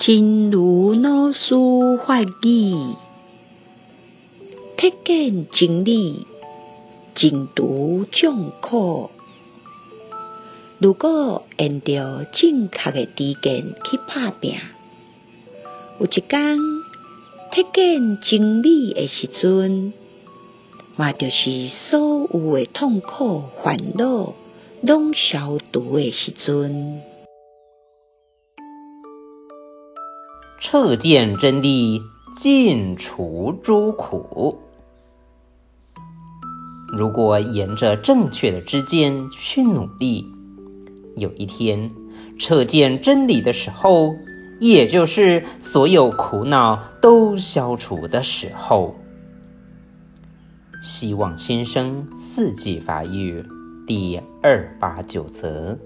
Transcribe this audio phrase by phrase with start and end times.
[0.00, 1.54] 真如老师
[2.06, 2.94] 法语，
[4.76, 6.24] 彻见真理，
[7.16, 9.10] 净除众苦。
[10.78, 14.54] 如果沿着正确的知见去打拼，
[15.98, 16.58] 有一天
[17.52, 19.92] 彻见真理的时阵，
[20.96, 24.32] 嘛就是所有的痛苦烦恼
[24.82, 27.00] 拢消除的时阵。
[30.60, 32.02] 彻见真理，
[32.36, 34.58] 尽除诸苦。
[36.88, 40.26] 如果沿着正确的知见去努力，
[41.14, 41.92] 有一天
[42.40, 44.16] 彻见真理的时候，
[44.60, 48.96] 也就是所有苦恼都消除的时候。
[50.82, 53.44] 希望新生四季法语
[53.86, 55.78] 第二八九则。